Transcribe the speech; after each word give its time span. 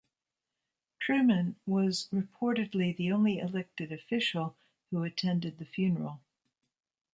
Truman 0.99 1.57
was 1.67 2.09
reportedly 2.11 2.97
the 2.97 3.11
only 3.11 3.37
elected 3.37 3.91
official 3.91 4.55
who 4.89 5.03
attended 5.03 5.59
the 5.59 5.65
funeral. 5.65 6.21